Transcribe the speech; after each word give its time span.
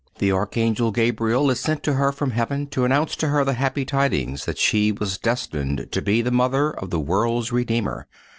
The 0.17 0.31
Archangel 0.31 0.89
Gabriel 0.89 1.51
is 1.51 1.59
sent 1.59 1.83
to 1.83 1.93
her 1.93 2.11
from 2.11 2.31
heaven 2.31 2.65
to 2.69 2.85
announce 2.85 3.15
to 3.17 3.27
her 3.27 3.45
the 3.45 3.53
happy 3.53 3.85
tidings 3.85 4.45
that 4.45 4.57
she 4.57 4.91
was 4.91 5.19
destined 5.19 5.89
to 5.91 6.01
be 6.01 6.23
the 6.23 6.31
mother 6.31 6.71
of 6.71 6.89
the 6.89 6.99
world's 6.99 7.51
Redeemer. 7.51 8.07